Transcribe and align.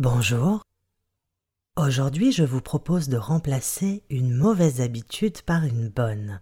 Bonjour. 0.00 0.62
Aujourd'hui, 1.76 2.30
je 2.30 2.44
vous 2.44 2.60
propose 2.60 3.08
de 3.08 3.16
remplacer 3.16 4.04
une 4.10 4.32
mauvaise 4.32 4.80
habitude 4.80 5.42
par 5.42 5.64
une 5.64 5.88
bonne. 5.88 6.40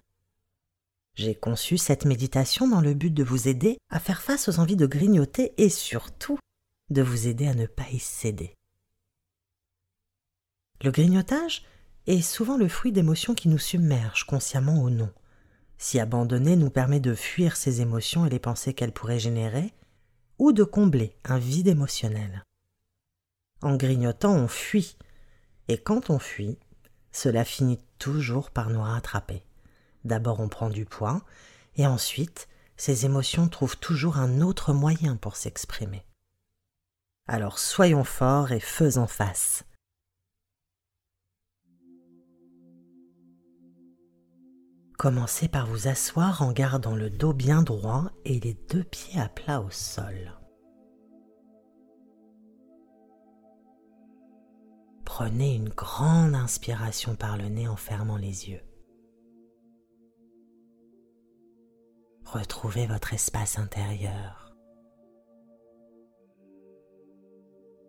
J'ai 1.15 1.35
conçu 1.35 1.79
cette 1.79 2.05
méditation 2.05 2.69
dans 2.69 2.83
le 2.83 2.93
but 2.93 3.15
de 3.15 3.25
vous 3.25 3.49
aider 3.49 3.79
à 3.89 3.99
faire 3.99 4.21
face 4.21 4.51
aux 4.51 4.61
envies 4.61 4.77
de 4.77 4.85
grignoter 4.85 5.55
et 5.57 5.71
surtout 5.71 6.39
de 6.91 7.01
vous 7.01 7.29
aider 7.29 7.47
à 7.47 7.55
ne 7.55 7.65
pas 7.65 7.89
y 7.91 7.99
céder. 7.99 8.53
Le 10.85 10.91
grignotage 10.91 11.65
est 12.07 12.21
souvent 12.21 12.59
le 12.59 12.69
fruit 12.69 12.93
d'émotions 12.93 13.35
qui 13.35 13.49
nous 13.49 13.57
submergent, 13.57 14.27
consciemment 14.27 14.83
ou 14.83 14.91
non. 14.91 15.15
Si 15.79 15.99
abandonner 15.99 16.57
nous 16.57 16.69
permet 16.69 17.01
de 17.01 17.15
fuir 17.15 17.57
ces 17.57 17.81
émotions 17.81 18.27
et 18.27 18.31
les 18.31 18.39
pensées 18.39 18.75
qu'elles 18.75 18.93
pourraient 18.93 19.19
générer, 19.19 19.73
ou 20.39 20.53
de 20.53 20.63
combler 20.63 21.17
un 21.25 21.39
vide 21.39 21.69
émotionnel. 21.69 22.45
En 23.63 23.77
grignotant, 23.77 24.35
on 24.35 24.49
fuit, 24.49 24.97
et 25.69 25.79
quand 25.79 26.11
on 26.11 26.19
fuit, 26.19 26.59
cela 27.13 27.45
finit 27.45 27.81
toujours 27.99 28.51
par 28.51 28.71
nous 28.71 28.83
rattraper. 28.83 29.43
D'abord 30.05 30.41
on 30.41 30.49
prend 30.49 30.71
du 30.71 30.85
poids, 30.85 31.23
et 31.77 31.87
ensuite 31.87 32.49
ces 32.77 33.07
émotions 33.07 33.49
trouvent 33.49 33.79
toujours 33.79 34.19
un 34.19 34.41
autre 34.41 34.73
moyen 34.73 35.17
pour 35.17 35.37
s'exprimer. 35.37 36.05
Alors 37.27 37.59
soyons 37.59 38.05
forts 38.05 38.53
et 38.53 38.61
faisons 38.61 39.07
face. 39.07 39.65
Commencez 44.99 45.49
par 45.49 45.67
vous 45.67 45.89
asseoir 45.89 46.41
en 46.41 46.53
gardant 46.53 46.97
le 46.97 47.11
dos 47.11 47.33
bien 47.33 47.63
droit 47.63 48.11
et 48.25 48.41
les 48.41 48.55
deux 48.55 48.85
pieds 48.85 49.21
à 49.21 49.29
plat 49.29 49.61
au 49.61 49.71
sol. 49.71 50.33
Prenez 55.19 55.55
une 55.55 55.71
grande 55.71 56.35
inspiration 56.35 57.17
par 57.17 57.39
le 57.39 57.49
nez 57.49 57.67
en 57.67 57.77
fermant 57.77 58.19
les 58.19 58.51
yeux. 58.51 58.61
Retrouvez 62.27 62.87
votre 62.87 63.15
espace 63.15 63.59
intérieur. 63.59 64.55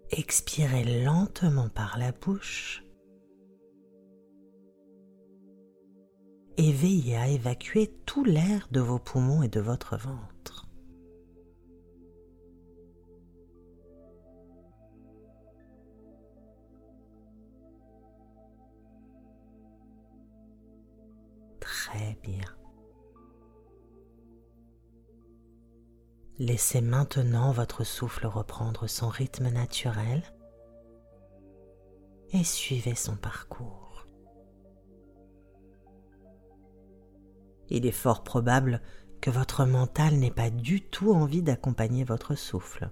Expirez 0.09 1.03
lentement 1.03 1.67
par 1.67 1.97
la 1.97 2.13
bouche 2.13 2.85
et 6.55 6.71
veillez 6.71 7.17
à 7.17 7.27
évacuer 7.27 7.93
tout 8.05 8.23
l'air 8.23 8.69
de 8.71 8.79
vos 8.79 8.99
poumons 8.99 9.43
et 9.43 9.49
de 9.49 9.59
votre 9.59 9.97
ventre. 9.97 10.56
Laissez 26.39 26.81
maintenant 26.81 27.51
votre 27.51 27.83
souffle 27.83 28.27
reprendre 28.27 28.87
son 28.87 29.09
rythme 29.09 29.49
naturel 29.49 30.21
et 32.31 32.43
suivez 32.43 32.93
son 32.93 33.15
parcours. 33.15 34.05
Il 37.69 37.87
est 37.87 37.91
fort 37.91 38.23
probable 38.23 38.81
que 39.19 39.31
votre 39.31 39.65
mental 39.65 40.15
n'ait 40.15 40.29
pas 40.29 40.51
du 40.51 40.81
tout 40.81 41.11
envie 41.11 41.41
d'accompagner 41.41 42.03
votre 42.03 42.35
souffle. 42.35 42.91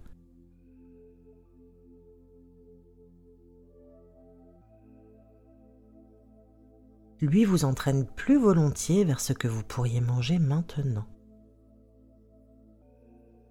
Lui 7.21 7.45
vous 7.45 7.65
entraîne 7.65 8.05
plus 8.05 8.39
volontiers 8.39 9.03
vers 9.05 9.19
ce 9.19 9.33
que 9.33 9.47
vous 9.47 9.63
pourriez 9.63 10.01
manger 10.01 10.39
maintenant, 10.39 11.07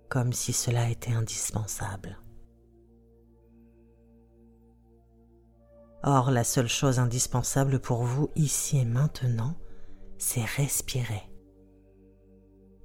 comme 0.08 0.32
si 0.32 0.52
cela 0.52 0.90
était 0.90 1.12
indispensable. 1.12 2.18
Or, 6.02 6.30
la 6.30 6.44
seule 6.44 6.68
chose 6.68 6.98
indispensable 6.98 7.80
pour 7.80 8.04
vous 8.04 8.30
ici 8.36 8.78
et 8.78 8.84
maintenant, 8.84 9.56
c'est 10.18 10.44
respirer. 10.44 11.22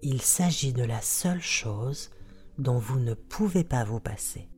Il 0.01 0.21
s'agit 0.21 0.71
de 0.71 0.83
la 0.83 1.01
seule 1.01 1.41
chose 1.41 2.11
dont 2.57 2.79
vous 2.79 2.99
ne 2.99 3.13
pouvez 3.13 3.65
pas 3.65 3.83
vous 3.83 3.99
passer. 3.99 4.49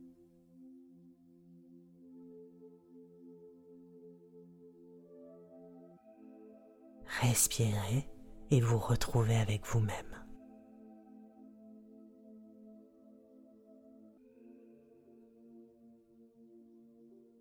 Respirez 7.20 8.08
et 8.50 8.60
vous 8.60 8.78
retrouvez 8.78 9.36
avec 9.36 9.66
vous-même. 9.66 10.24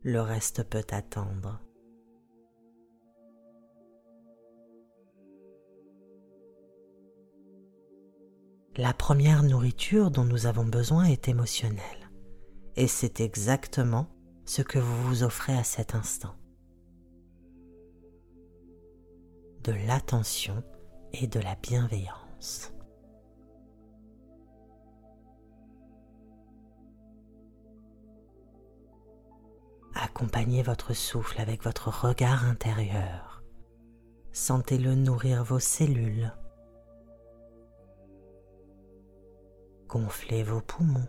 Le 0.03 0.19
reste 0.19 0.63
peut 0.63 0.85
attendre. 0.89 1.61
La 8.77 8.93
première 8.93 9.43
nourriture 9.43 10.09
dont 10.11 10.23
nous 10.23 10.47
avons 10.47 10.65
besoin 10.65 11.03
est 11.03 11.27
émotionnelle, 11.27 12.09
et 12.77 12.87
c'est 12.87 13.19
exactement 13.19 14.07
ce 14.45 14.61
que 14.61 14.79
vous 14.79 15.03
vous 15.03 15.23
offrez 15.23 15.55
à 15.55 15.63
cet 15.63 15.93
instant. 15.93 16.40
De 19.63 19.73
l'attention 19.87 20.63
et 21.13 21.27
de 21.27 21.39
la 21.39 21.55
bienveillance. 21.55 22.73
Accompagnez 29.93 30.63
votre 30.63 30.93
souffle 30.93 31.39
avec 31.41 31.63
votre 31.63 31.89
regard 31.89 32.45
intérieur. 32.45 33.43
Sentez-le 34.31 34.95
nourrir 34.95 35.43
vos 35.43 35.59
cellules. 35.59 36.33
Gonflez 39.87 40.43
vos 40.43 40.61
poumons. 40.61 41.07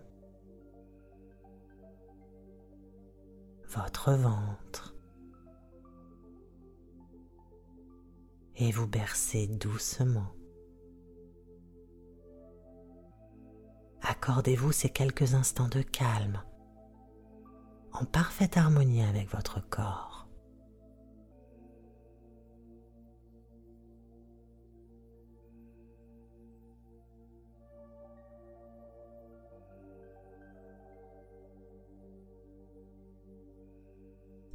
Votre 3.69 4.12
ventre. 4.12 4.91
Et 8.62 8.70
vous 8.70 8.86
bercez 8.86 9.48
doucement. 9.48 10.36
Accordez-vous 14.02 14.70
ces 14.70 14.88
quelques 14.88 15.34
instants 15.34 15.66
de 15.66 15.82
calme 15.82 16.40
en 17.92 18.04
parfaite 18.04 18.56
harmonie 18.56 19.02
avec 19.02 19.28
votre 19.30 19.60
corps. 19.68 20.28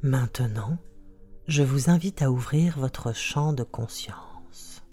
Maintenant, 0.02 0.78
je 1.48 1.64
vous 1.64 1.90
invite 1.90 2.22
à 2.22 2.30
ouvrir 2.30 2.78
votre 2.78 3.14
champ 3.14 3.54
de 3.54 3.64
conscience. 3.64 4.84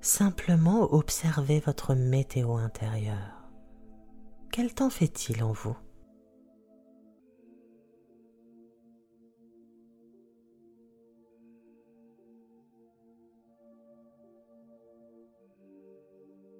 Simplement 0.00 0.92
observez 0.92 1.58
votre 1.58 1.94
météo 1.94 2.54
intérieure. 2.54 3.50
Quel 4.52 4.72
temps 4.72 4.90
fait-il 4.90 5.42
en 5.42 5.52
vous? 5.52 5.76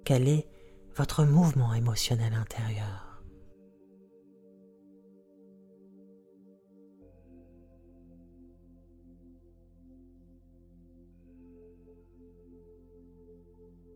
Quel 0.03 0.27
est 0.27 0.56
votre 0.97 1.25
mouvement 1.25 1.75
émotionnel 1.75 2.33
intérieur. 2.33 3.21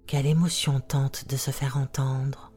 Quelle 0.06 0.28
émotion 0.28 0.80
tente 0.80 1.28
de 1.28 1.38
se 1.38 1.50
faire 1.50 1.78
entendre 1.78 2.51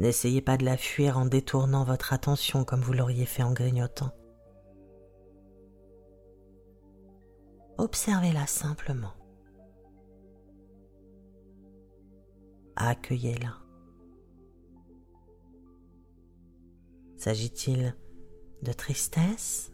N'essayez 0.00 0.40
pas 0.40 0.56
de 0.56 0.64
la 0.64 0.78
fuir 0.78 1.18
en 1.18 1.26
détournant 1.26 1.84
votre 1.84 2.14
attention 2.14 2.64
comme 2.64 2.80
vous 2.80 2.94
l'auriez 2.94 3.26
fait 3.26 3.42
en 3.42 3.52
grignotant. 3.52 4.12
Observez-la 7.76 8.46
simplement. 8.46 9.12
Accueillez-la. 12.76 13.58
S'agit-il 17.18 17.94
de 18.62 18.72
tristesse 18.72 19.70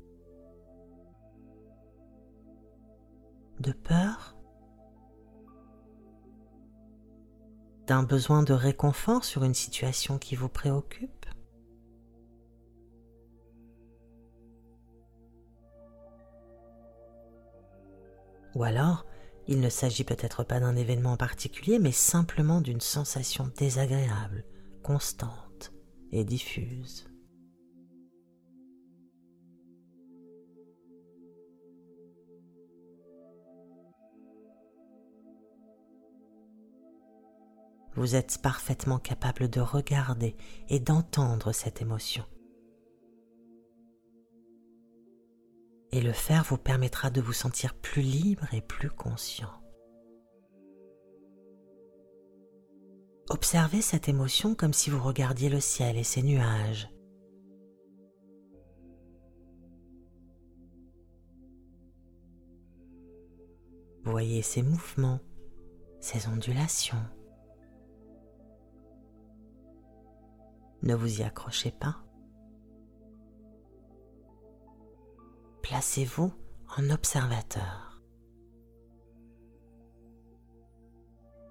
De 3.61 3.71
peur 3.71 4.36
D'un 7.87 8.03
besoin 8.03 8.43
de 8.43 8.53
réconfort 8.53 9.25
sur 9.25 9.45
une 9.45 9.55
situation 9.55 10.19
qui 10.19 10.35
vous 10.35 10.49
préoccupe? 10.49 11.27
Ou 18.57 18.65
alors, 18.65 19.07
il 19.47 19.61
ne 19.61 19.69
s'agit 19.69 20.03
peut-être 20.03 20.43
pas 20.43 20.59
d'un 20.59 20.75
événement 20.75 21.17
particulier, 21.17 21.79
mais 21.79 21.93
simplement 21.93 22.61
d'une 22.61 22.81
sensation 22.81 23.53
désagréable, 23.57 24.45
constante 24.83 25.73
et 26.11 26.25
diffuse. 26.25 27.09
Vous 37.97 38.15
êtes 38.15 38.39
parfaitement 38.43 38.99
capable 38.99 39.49
de 39.49 39.61
regarder 39.61 40.37
et 40.69 40.81
d'entendre 40.81 41.53
cette 41.53 41.81
émotion. 41.81 42.25
Et 45.93 46.03
le 46.03 46.13
faire 46.13 46.45
vous 46.45 46.59
permettra 46.59 47.09
de 47.09 47.23
vous 47.23 47.33
sentir 47.33 47.75
plus 47.75 48.03
libre 48.03 48.53
et 48.53 48.61
plus 48.61 48.91
conscient. 48.91 49.51
Observez 53.31 53.81
cette 53.81 54.09
émotion 54.09 54.55
comme 54.55 54.75
si 54.75 54.91
vous 54.91 55.03
regardiez 55.03 55.49
le 55.49 55.61
ciel 55.61 55.97
et 55.97 56.05
ses 56.05 56.23
nuages. 56.23 56.91
Voyez 64.05 64.43
ses 64.43 64.63
mouvements, 64.63 65.21
ses 66.01 66.29
ondulations. 66.29 67.03
Ne 70.87 70.95
vous 70.95 71.19
y 71.19 71.25
accrochez 71.25 71.73
pas. 71.73 71.97
Placez-vous 75.63 76.33
en 76.79 76.91
observateur. 76.91 78.01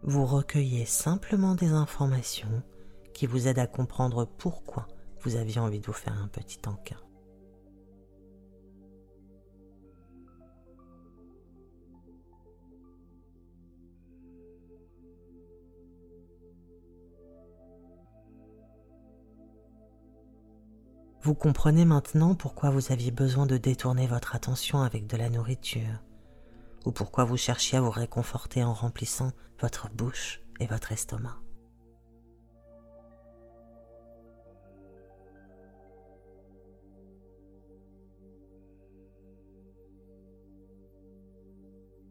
Vous 0.04 0.26
recueillez 0.26 0.86
simplement 0.86 1.54
des 1.54 1.72
informations 1.72 2.64
qui 3.14 3.26
vous 3.26 3.50
aident 3.50 3.60
à 3.60 3.68
comprendre 3.68 4.24
pourquoi 4.24 4.88
vous 5.20 5.36
aviez 5.36 5.60
envie 5.60 5.82
de 5.82 5.86
vous 5.86 5.92
faire 5.92 6.18
un 6.18 6.30
petit 6.30 6.62
encas. 6.66 7.04
Vous 21.26 21.34
comprenez 21.34 21.86
maintenant 21.86 22.36
pourquoi 22.36 22.70
vous 22.70 22.92
aviez 22.92 23.10
besoin 23.10 23.48
de 23.48 23.58
détourner 23.58 24.06
votre 24.06 24.36
attention 24.36 24.84
avec 24.84 25.08
de 25.08 25.18
la 25.18 25.32
nourriture, 25.32 26.04
ou 26.86 26.92
pourquoi 26.92 27.24
vous 27.24 27.36
cherchiez 27.36 27.80
à 27.80 27.82
vous 27.82 27.90
réconforter 27.90 28.64
en 28.64 28.74
remplissant 28.74 29.32
votre 29.60 29.90
bouche 29.90 30.42
et 30.60 30.68
votre 30.68 30.92
estomac. 30.92 31.36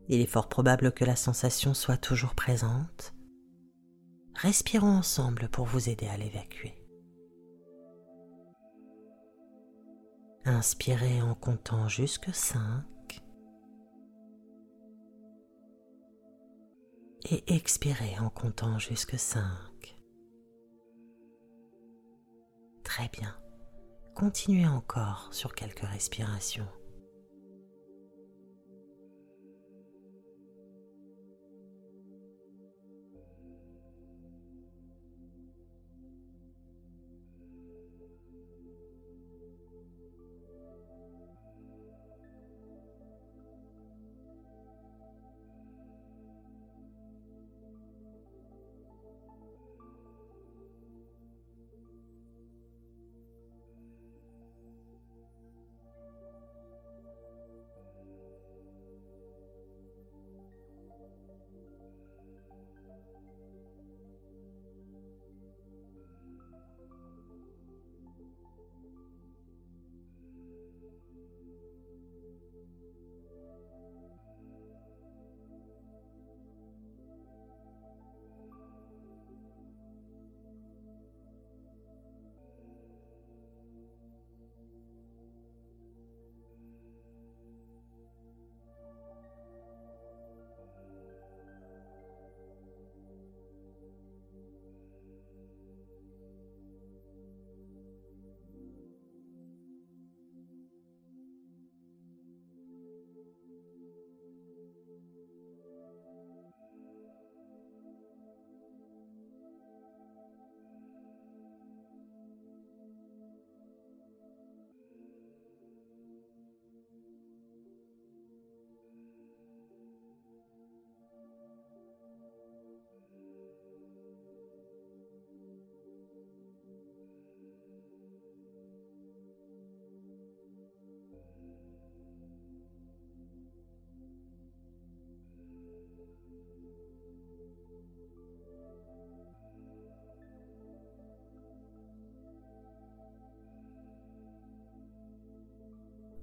Il 0.08 0.20
est 0.20 0.26
fort 0.26 0.48
probable 0.48 0.90
que 0.90 1.04
la 1.04 1.14
sensation 1.14 1.72
soit 1.72 1.98
toujours 1.98 2.34
présente. 2.34 3.14
Respirons 4.34 4.88
ensemble 4.88 5.48
pour 5.50 5.66
vous 5.66 5.88
aider 5.88 6.08
à 6.08 6.16
l'évacuer. 6.16 6.83
Inspirez 10.46 11.22
en 11.22 11.34
comptant 11.34 11.88
jusque 11.88 12.28
5 12.34 12.84
et 17.30 17.54
expirez 17.54 18.18
en 18.18 18.28
comptant 18.28 18.78
jusque 18.78 19.18
5. 19.18 19.42
Très 22.82 23.08
bien. 23.08 23.34
Continuez 24.14 24.66
encore 24.66 25.32
sur 25.32 25.54
quelques 25.54 25.80
respirations. 25.80 26.68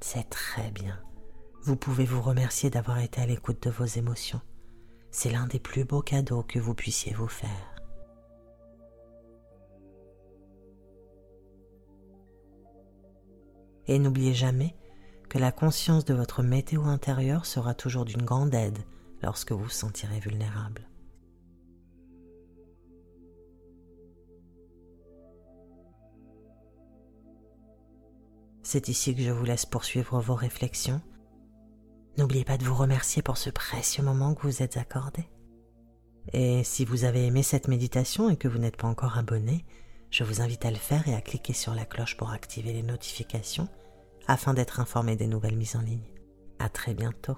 C'est 0.02 0.30
très 0.30 0.72
bien. 0.72 1.00
Vous 1.62 1.76
pouvez 1.76 2.06
vous 2.06 2.22
remercier 2.22 2.72
d'avoir 2.72 3.00
été 3.00 3.22
à 3.22 3.26
l'écoute 3.28 3.62
de 3.64 3.70
vos 3.70 3.86
émotions. 3.86 4.42
C'est 5.12 5.30
l'un 5.30 5.46
des 5.46 5.60
plus 5.60 5.86
beaux 5.86 6.02
cadeaux 6.02 6.44
que 6.44 6.58
vous 6.58 6.74
puissiez 6.74 7.14
vous 7.14 7.28
faire. 7.28 7.76
Et 13.88 14.00
n'oubliez 14.00 14.34
jamais 14.34 14.76
que 15.30 15.38
la 15.38 15.52
conscience 15.52 16.04
de 16.04 16.14
votre 16.14 16.42
météo 16.44 16.84
intérieure 16.86 17.46
sera 17.46 17.74
toujours 17.74 18.06
d'une 18.06 18.26
grande 18.26 18.56
aide 18.56 18.80
lorsque 19.22 19.52
vous 19.52 19.64
vous 19.64 19.70
sentirez 19.70 20.20
vulnérable. 20.20 20.91
C'est 28.72 28.88
ici 28.88 29.14
que 29.14 29.22
je 29.22 29.32
vous 29.32 29.44
laisse 29.44 29.66
poursuivre 29.66 30.22
vos 30.22 30.34
réflexions. 30.34 31.02
N'oubliez 32.18 32.46
pas 32.46 32.58
de 32.58 32.64
vous 32.64 32.74
remercier 32.74 33.22
pour 33.22 33.36
ce 33.36 33.50
précieux 33.50 34.02
moment 34.02 34.34
que 34.34 34.44
vous 34.44 34.64
êtes 34.64 34.78
accordé. 34.78 35.26
Et 36.32 36.64
si 36.64 36.86
vous 36.86 37.04
avez 37.04 37.26
aimé 37.26 37.44
cette 37.44 37.68
méditation 37.68 38.30
et 38.30 38.38
que 38.38 38.48
vous 38.48 38.60
n'êtes 38.60 38.78
pas 38.78 38.88
encore 38.88 39.18
abonné, 39.18 39.66
je 40.10 40.24
vous 40.24 40.40
invite 40.40 40.64
à 40.64 40.72
le 40.72 40.78
faire 40.78 41.06
et 41.10 41.16
à 41.16 41.20
cliquer 41.20 41.52
sur 41.52 41.76
la 41.76 41.84
cloche 41.84 42.16
pour 42.16 42.32
activer 42.32 42.72
les 42.72 42.82
notifications 42.82 43.68
afin 44.26 44.54
d'être 44.54 44.80
informé 44.80 45.18
des 45.18 45.28
nouvelles 45.28 45.58
mises 45.58 45.76
en 45.76 45.82
ligne. 45.82 46.10
À 46.58 46.70
très 46.70 46.94
bientôt. 46.94 47.36